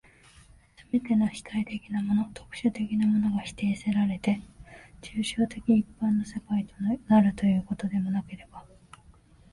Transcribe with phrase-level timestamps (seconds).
[0.77, 4.41] すべての主体的なもの、特殊的なものが否定せられて、
[4.99, 6.73] 抽象的一般の世界と
[7.07, 8.65] なるということでもなければ、